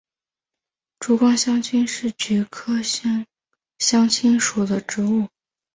[0.97, 3.27] 珠光香青是菊科香
[4.09, 5.27] 青属的植物。